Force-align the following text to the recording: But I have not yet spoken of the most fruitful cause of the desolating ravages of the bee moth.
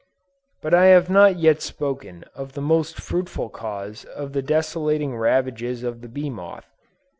But 0.61 0.73
I 0.73 0.85
have 0.85 1.11
not 1.11 1.37
yet 1.37 1.61
spoken 1.61 2.23
of 2.33 2.53
the 2.53 2.59
most 2.61 2.99
fruitful 2.99 3.49
cause 3.49 4.03
of 4.05 4.33
the 4.33 4.41
desolating 4.41 5.15
ravages 5.15 5.83
of 5.83 6.01
the 6.01 6.09
bee 6.09 6.31
moth. 6.31 6.67